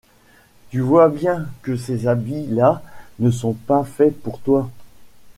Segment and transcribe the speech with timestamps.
[0.71, 2.81] Tu vois bien que ces habits-là
[3.19, 4.67] ne sont pas faits pour toi.